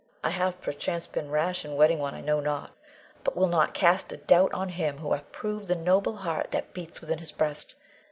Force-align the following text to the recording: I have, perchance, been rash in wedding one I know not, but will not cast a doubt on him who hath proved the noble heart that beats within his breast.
I 0.23 0.31
have, 0.31 0.59
perchance, 0.63 1.05
been 1.05 1.29
rash 1.29 1.63
in 1.63 1.75
wedding 1.75 1.99
one 1.99 2.15
I 2.15 2.21
know 2.21 2.39
not, 2.39 2.71
but 3.23 3.37
will 3.37 3.45
not 3.45 3.75
cast 3.75 4.11
a 4.11 4.17
doubt 4.17 4.51
on 4.51 4.69
him 4.69 4.97
who 4.97 5.13
hath 5.13 5.31
proved 5.31 5.67
the 5.67 5.75
noble 5.75 6.15
heart 6.15 6.49
that 6.49 6.73
beats 6.73 7.01
within 7.01 7.19
his 7.19 7.31
breast. 7.31 7.75